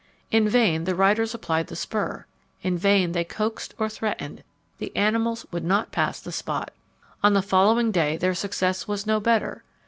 [0.31, 2.25] In vain the riders applied the spur
[2.63, 4.43] in vain they coaxed or threatened,
[4.79, 6.71] the animals would not pass the spot.
[7.21, 9.63] On the following day their success was no better.